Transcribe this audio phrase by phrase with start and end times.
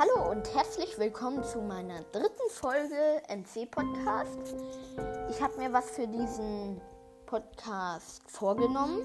[0.00, 4.54] Hallo und herzlich willkommen zu meiner dritten Folge MC Podcast.
[5.28, 6.80] Ich habe mir was für diesen
[7.26, 9.02] Podcast vorgenommen,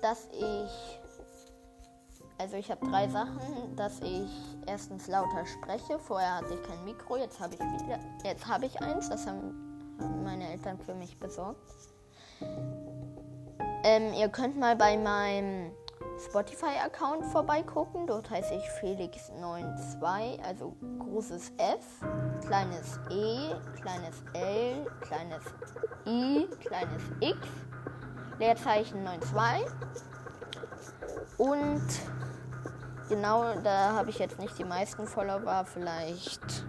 [0.00, 0.98] dass ich,
[2.38, 4.30] also ich habe drei Sachen, dass ich
[4.66, 5.98] erstens lauter spreche.
[5.98, 9.10] Vorher hatte ich kein Mikro, jetzt habe ich wieder, jetzt habe ich eins.
[9.10, 11.70] Das haben meine Eltern für mich besorgt.
[13.84, 15.70] Ähm, ihr könnt mal bei meinem
[16.18, 18.06] Spotify-Account vorbeigucken.
[18.06, 21.84] Dort heiße ich Felix92, also großes F,
[22.46, 25.44] kleines E, kleines L, kleines
[26.06, 27.38] I, kleines X,
[28.38, 29.72] Leerzeichen 92.
[31.38, 31.82] Und
[33.08, 36.64] genau, da habe ich jetzt nicht die meisten Follower, vielleicht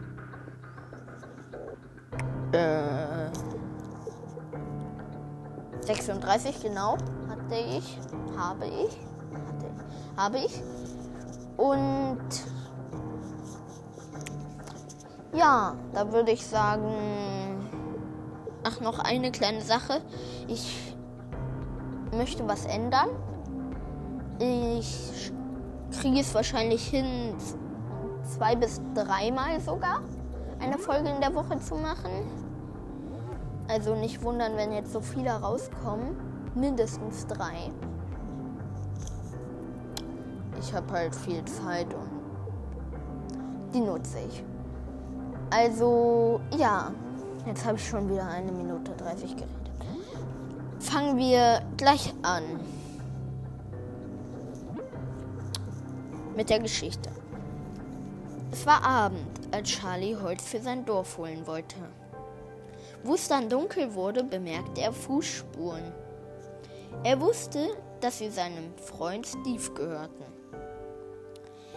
[2.52, 3.30] äh,
[5.82, 6.98] 36 genau
[7.30, 8.00] hatte ich,
[8.38, 8.98] habe ich
[10.18, 10.62] habe ich.
[11.58, 12.20] Und
[15.34, 17.70] ja, da würde ich sagen,
[18.64, 20.02] ach noch eine kleine Sache.
[20.48, 20.96] Ich
[22.12, 23.10] möchte was ändern.
[24.40, 25.32] Ich
[26.00, 27.36] kriege es wahrscheinlich hin,
[28.24, 30.02] zwei bis dreimal sogar
[30.60, 32.12] eine Folge in der Woche zu machen.
[33.68, 36.16] Also nicht wundern, wenn jetzt so viele rauskommen.
[36.54, 37.72] Mindestens drei
[40.60, 42.10] ich habe halt viel Zeit und
[43.74, 44.44] die nutze ich.
[45.50, 46.92] Also, ja,
[47.46, 49.50] jetzt habe ich schon wieder eine Minute 30 geredet.
[50.80, 52.44] Fangen wir gleich an
[56.36, 57.10] mit der Geschichte.
[58.52, 59.20] Es war Abend,
[59.52, 61.76] als Charlie Holz für sein Dorf holen wollte.
[63.04, 65.84] Wo es dann dunkel wurde, bemerkte er Fußspuren.
[67.04, 67.70] Er wusste,
[68.02, 70.24] dass sie seinem Freund Steve gehörten.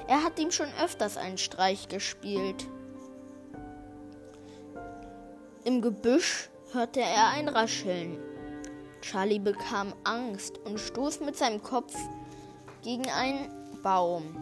[0.09, 2.67] Er hat ihm schon öfters einen Streich gespielt.
[5.65, 8.19] Im Gebüsch hörte er ein Rascheln.
[9.03, 11.95] Charlie bekam Angst und stoß mit seinem Kopf
[12.83, 13.51] gegen einen
[13.83, 14.35] Baum.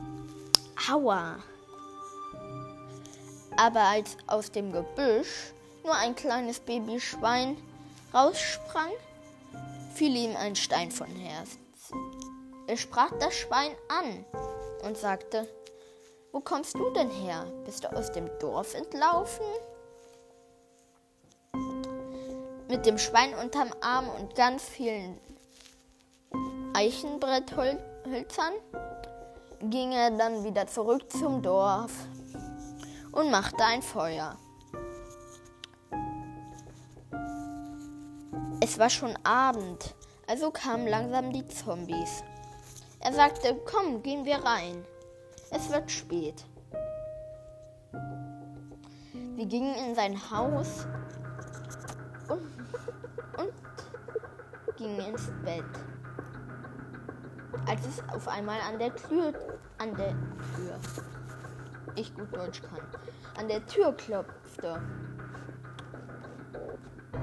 [0.89, 1.39] Aua!
[3.57, 5.53] Aber als aus dem Gebüsch
[5.83, 7.57] nur ein kleines Babyschwein
[8.15, 8.93] raussprang,
[9.95, 11.59] fiel ihm ein Stein von Herz.
[12.69, 14.25] Er sprach das Schwein an
[14.87, 15.49] und sagte,
[16.33, 17.47] wo kommst du denn her?
[17.65, 19.47] Bist du aus dem Dorf entlaufen?
[22.69, 25.19] Mit dem Schwein unterm Arm und ganz vielen
[26.75, 28.53] Eichenbretthölzern
[29.63, 31.93] ging er dann wieder zurück zum Dorf
[33.13, 34.37] und machte ein Feuer.
[38.61, 39.95] Es war schon Abend,
[40.27, 42.23] also kamen langsam die Zombies.
[43.01, 44.85] Er sagte, komm, gehen wir rein.
[45.51, 46.45] Es wird spät.
[49.37, 50.87] Wir gingen in sein Haus
[52.29, 52.41] und,
[53.39, 55.65] und gingen ins Bett.
[57.67, 59.33] Als es auf einmal an der Tür,
[59.79, 60.79] an der Tür,
[61.97, 62.81] ich gut Deutsch kann,
[63.39, 64.81] an der Tür klopfte.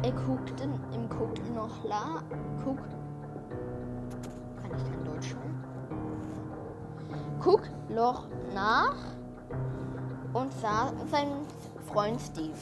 [0.04, 2.22] Er guckte, ihm guckte noch la,
[2.64, 2.92] guckt,
[4.22, 4.33] kann
[4.78, 5.98] ich kein Deutsch mehr?
[7.42, 8.96] Guck Loch nach
[10.34, 11.46] und sah seinen
[11.92, 12.54] Freund Steve.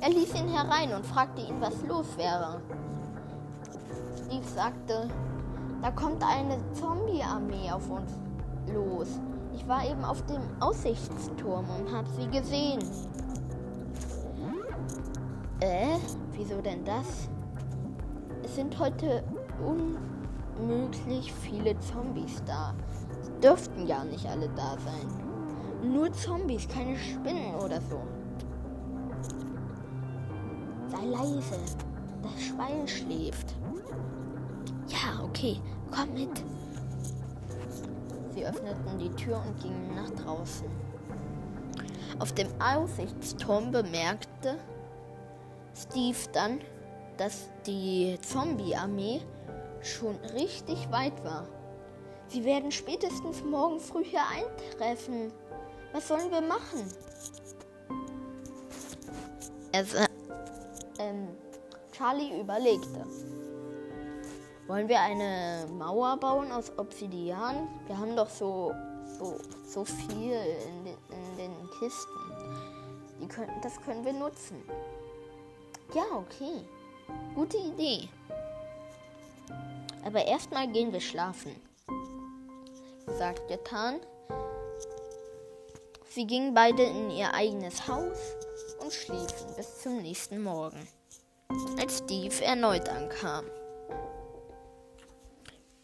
[0.00, 2.60] Er ließ ihn herein und fragte ihn, was los wäre.
[4.16, 5.08] Steve sagte,
[5.80, 8.12] da kommt eine Zombie-Armee auf uns
[8.72, 9.20] los.
[9.54, 12.80] Ich war eben auf dem Aussichtsturm und habe sie gesehen.
[15.60, 15.98] Äh,
[16.32, 17.28] wieso denn das?
[18.42, 19.22] Es sind heute
[20.58, 22.74] unmöglich viele Zombies da
[23.42, 25.92] dürften ja nicht alle da sein.
[25.92, 28.00] Nur Zombies, keine Spinnen oder so.
[30.88, 31.58] Sei leise.
[32.22, 33.54] Das Schwein schläft.
[34.86, 35.60] Ja, okay.
[35.90, 36.44] Komm mit.
[38.34, 40.66] Sie öffneten die Tür und gingen nach draußen.
[42.18, 44.56] Auf dem Aussichtsturm bemerkte
[45.74, 46.60] Steve dann,
[47.16, 49.22] dass die Zombie-Armee
[49.82, 51.46] schon richtig weit war.
[52.28, 55.32] Sie werden spätestens morgen früh hier eintreffen.
[55.92, 56.90] Was sollen wir machen?
[59.72, 60.06] Es, äh,
[60.98, 61.28] ähm,
[61.92, 63.06] Charlie überlegte.
[64.66, 67.68] Wollen wir eine Mauer bauen aus Obsidian?
[67.86, 68.72] Wir haben doch so,
[69.18, 69.36] so,
[69.66, 72.10] so viel in den, in den Kisten.
[73.20, 74.62] Die können, das können wir nutzen.
[75.94, 76.64] Ja, okay.
[77.34, 78.08] Gute Idee.
[80.04, 81.54] Aber erstmal gehen wir schlafen
[83.06, 84.00] gesagt, getan.
[86.08, 88.18] Sie gingen beide in ihr eigenes Haus
[88.80, 90.86] und schliefen bis zum nächsten Morgen,
[91.78, 93.44] als Steve erneut ankam.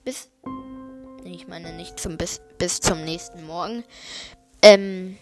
[0.04, 0.28] Bis.
[1.24, 3.84] Ich meine nicht zum bis, bis zum nächsten Morgen.
[4.62, 5.18] Ähm.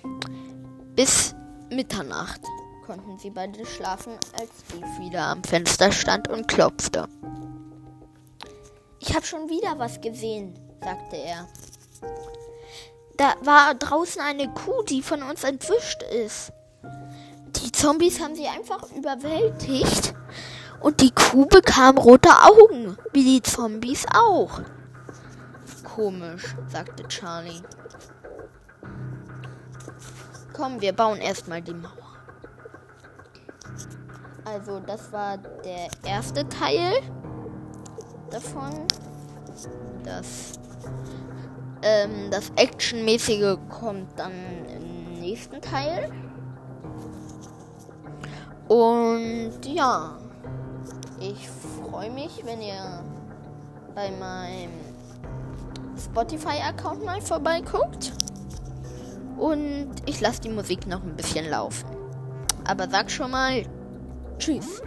[0.95, 1.35] Bis
[1.71, 2.41] Mitternacht
[2.87, 7.07] konnten sie beide schlafen, als Steve wieder am Fenster stand und klopfte.
[9.07, 11.47] Ich habe schon wieder was gesehen, sagte er.
[13.17, 16.53] Da war draußen eine Kuh, die von uns entwischt ist.
[17.55, 20.13] Die Zombies haben sie einfach überwältigt
[20.81, 24.61] und die Kuh bekam rote Augen, wie die Zombies auch.
[25.85, 27.63] Komisch, sagte Charlie.
[30.53, 31.93] Komm, wir bauen erstmal die Mauer.
[34.45, 36.93] Also, das war der erste Teil
[38.31, 38.87] davon.
[40.05, 40.53] Das,
[41.83, 44.33] ähm, das Actionmäßige kommt dann
[44.75, 46.11] im nächsten Teil.
[48.69, 50.19] Und ja,
[51.21, 53.05] ich freue mich, wenn ihr
[53.95, 54.73] bei meinem
[55.97, 58.13] Spotify-Account mal vorbeiguckt.
[59.39, 61.89] Und ich lasse die Musik noch ein bisschen laufen.
[62.65, 63.63] Aber sag schon mal
[64.39, 64.83] Tschüss.